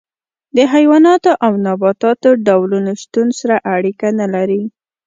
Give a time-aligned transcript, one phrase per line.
[0.55, 4.61] د حیواناتو او نباتاتو ډولونو شتون سره اړیکه نه لري.